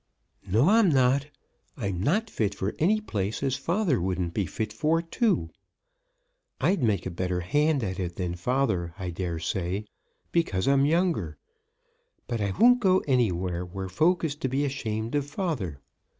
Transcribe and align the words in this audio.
"No, 0.47 0.67
I'm 0.67 0.89
not. 0.89 1.27
I'm 1.77 2.01
not 2.01 2.27
fit 2.27 2.55
for 2.55 2.73
any 2.79 2.99
place 2.99 3.43
as 3.43 3.55
father 3.55 4.01
wouldn't 4.01 4.33
be 4.33 4.47
fit 4.47 4.73
for 4.73 4.99
too. 4.99 5.51
I'd 6.59 6.81
make 6.81 7.05
a 7.05 7.11
better 7.11 7.41
hand 7.41 7.83
at 7.83 7.99
it 7.99 8.15
than 8.15 8.33
father, 8.33 8.95
I 8.97 9.11
dare 9.11 9.37
say, 9.37 9.85
because 10.31 10.67
I'm 10.67 10.87
younger. 10.87 11.37
But 12.27 12.41
I 12.41 12.49
won't 12.57 12.79
go 12.79 13.03
anywhere 13.07 13.63
where 13.63 13.89
folk 13.89 14.23
is 14.23 14.33
to 14.37 14.47
be 14.49 14.65
ashamed 14.65 15.13
of 15.13 15.27
father. 15.27 15.79